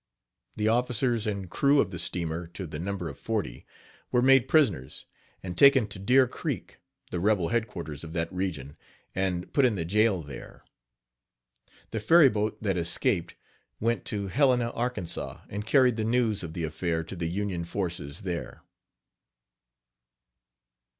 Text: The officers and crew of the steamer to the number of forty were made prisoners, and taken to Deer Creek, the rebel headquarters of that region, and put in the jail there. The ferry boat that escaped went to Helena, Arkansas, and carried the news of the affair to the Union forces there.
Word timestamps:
The 0.55 0.67
officers 0.67 1.27
and 1.27 1.47
crew 1.47 1.79
of 1.79 1.91
the 1.91 1.99
steamer 1.99 2.47
to 2.57 2.65
the 2.65 2.79
number 2.79 3.07
of 3.07 3.19
forty 3.19 3.67
were 4.11 4.23
made 4.23 4.47
prisoners, 4.47 5.05
and 5.43 5.55
taken 5.55 5.85
to 5.89 5.99
Deer 5.99 6.27
Creek, 6.27 6.79
the 7.11 7.19
rebel 7.19 7.49
headquarters 7.49 8.03
of 8.03 8.11
that 8.13 8.33
region, 8.33 8.77
and 9.13 9.53
put 9.53 9.63
in 9.63 9.75
the 9.75 9.85
jail 9.85 10.23
there. 10.23 10.63
The 11.91 11.99
ferry 11.99 12.29
boat 12.29 12.57
that 12.63 12.77
escaped 12.77 13.35
went 13.79 14.03
to 14.05 14.25
Helena, 14.27 14.71
Arkansas, 14.71 15.41
and 15.49 15.67
carried 15.67 15.97
the 15.97 16.03
news 16.03 16.41
of 16.41 16.53
the 16.53 16.63
affair 16.63 17.03
to 17.03 17.15
the 17.15 17.29
Union 17.29 17.63
forces 17.63 18.21
there. 18.21 18.63